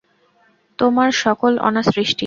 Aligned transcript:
তোমার 0.79 1.09
সকল 1.23 1.51
অনাসৃষ্টি। 1.67 2.19